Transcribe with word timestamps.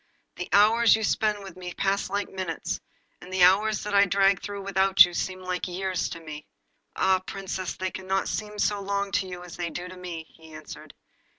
The 0.37 0.49
hours 0.51 0.95
you 0.95 1.03
spend 1.03 1.43
with 1.43 1.55
me 1.55 1.75
pass 1.75 2.09
like 2.09 2.27
minutes, 2.27 2.81
and 3.21 3.31
the 3.31 3.43
hours 3.43 3.83
that 3.83 3.93
I 3.93 4.05
drag 4.05 4.41
through 4.41 4.63
without 4.63 5.05
you 5.05 5.13
seem 5.13 5.45
years 5.67 6.09
to 6.09 6.19
me.' 6.19 6.47
'Ah, 6.95 7.19
Princess, 7.19 7.75
they 7.75 7.91
cannot 7.91 8.27
seem 8.27 8.57
so 8.57 8.81
long 8.81 9.11
to 9.11 9.27
you 9.27 9.43
as 9.43 9.57
they 9.57 9.69
do 9.69 9.87
to 9.87 9.95
me!' 9.97 10.23
he 10.33 10.53
answered. 10.53 10.95